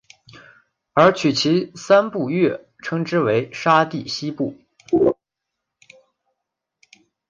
[0.93, 4.57] 而取其跑三步跃称之为沙蒂希步。